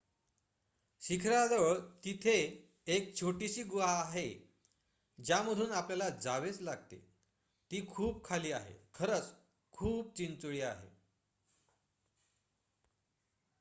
[1.01, 2.35] शिखराजवळ तिथे
[2.87, 4.27] एक छोटीशी गुहा आहे
[5.19, 6.99] ज्यामधून आपल्याला जावेच लागते
[7.71, 9.31] ती खूप खाली आहे खरच
[9.73, 10.89] खूप चिंचोळी आहे